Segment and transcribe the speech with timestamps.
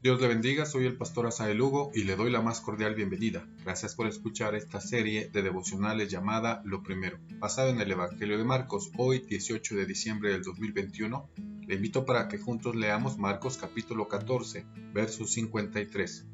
[0.00, 3.48] Dios le bendiga, soy el pastor Asael Hugo y le doy la más cordial bienvenida.
[3.64, 8.44] Gracias por escuchar esta serie de devocionales llamada Lo Primero, basado en el Evangelio de
[8.44, 11.28] Marcos, hoy 18 de diciembre del 2021.
[11.66, 16.26] Le invito para que juntos leamos Marcos capítulo 14, versos 53.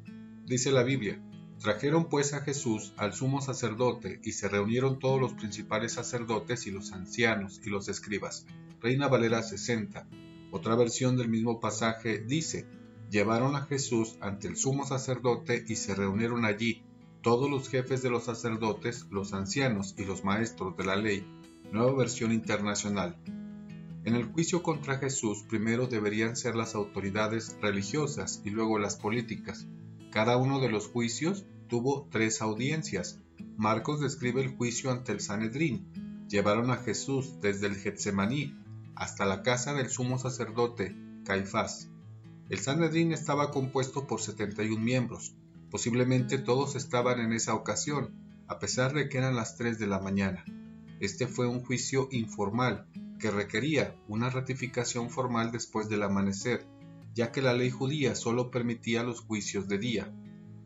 [0.45, 1.19] Dice la Biblia,
[1.59, 6.71] Trajeron pues a Jesús al sumo sacerdote y se reunieron todos los principales sacerdotes y
[6.71, 8.45] los ancianos y los escribas.
[8.79, 10.07] Reina Valera 60.
[10.51, 12.67] Otra versión del mismo pasaje dice,
[13.15, 16.83] llevaron a Jesús ante el sumo sacerdote y se reunieron allí
[17.21, 21.25] todos los jefes de los sacerdotes, los ancianos y los maestros de la ley.
[21.71, 23.15] Nueva versión internacional.
[24.03, 29.65] En el juicio contra Jesús primero deberían ser las autoridades religiosas y luego las políticas.
[30.11, 33.21] Cada uno de los juicios tuvo tres audiencias.
[33.55, 36.27] Marcos describe el juicio ante el Sanedrín.
[36.27, 38.53] Llevaron a Jesús desde el Getsemaní
[38.93, 41.94] hasta la casa del sumo sacerdote, Caifás.
[42.47, 45.33] El Sanedrín estaba compuesto por 71 miembros.
[45.71, 48.13] Posiblemente todos estaban en esa ocasión,
[48.47, 50.45] a pesar de que eran las 3 de la mañana.
[50.99, 52.85] Este fue un juicio informal
[53.19, 56.67] que requería una ratificación formal después del amanecer,
[57.15, 60.13] ya que la ley judía solo permitía los juicios de día.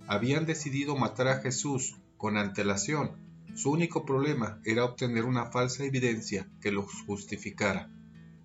[0.06, 3.12] Habían decidido matar a Jesús con antelación.
[3.56, 7.90] Su único problema era obtener una falsa evidencia que los justificara.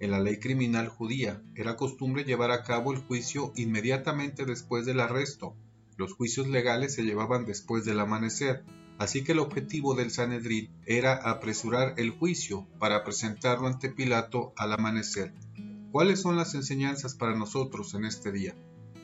[0.05, 5.01] En la ley criminal judía era costumbre llevar a cabo el juicio inmediatamente después del
[5.01, 5.57] arresto.
[5.97, 8.65] Los juicios legales se llevaban después del amanecer,
[8.99, 14.75] así que el objetivo del Sanedrín era apresurar el juicio para presentarlo ante Pilato al
[14.75, 15.33] amanecer.
[15.91, 18.55] ¿Cuáles son las enseñanzas para nosotros en este día?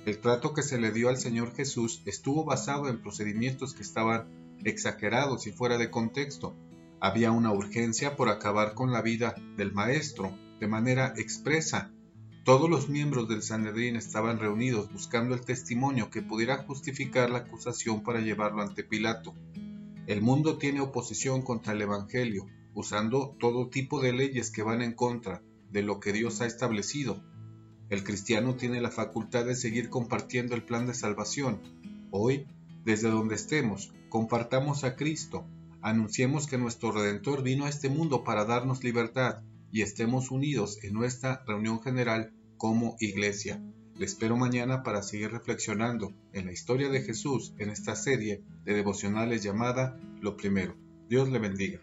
[0.05, 4.59] El trato que se le dio al Señor Jesús estuvo basado en procedimientos que estaban
[4.65, 6.55] exagerados y fuera de contexto.
[7.01, 11.91] Había una urgencia por acabar con la vida del Maestro, de manera expresa.
[12.45, 18.03] Todos los miembros del Sanedrín estaban reunidos buscando el testimonio que pudiera justificar la acusación
[18.03, 19.35] para llevarlo ante Pilato.
[20.07, 24.93] El mundo tiene oposición contra el Evangelio, usando todo tipo de leyes que van en
[24.93, 27.23] contra de lo que Dios ha establecido.
[27.89, 31.61] El cristiano tiene la facultad de seguir compartiendo el plan de salvación.
[32.11, 32.47] Hoy,
[32.85, 35.47] desde donde estemos, compartamos a Cristo,
[35.81, 40.95] anunciemos que nuestro Redentor vino a este mundo para darnos libertad y estemos unidos en
[40.95, 43.63] nuestra reunión general como iglesia.
[43.97, 48.75] Le espero mañana para seguir reflexionando en la historia de Jesús en esta serie de
[48.75, 50.77] devocionales llamada Lo Primero.
[51.09, 51.81] Dios le bendiga.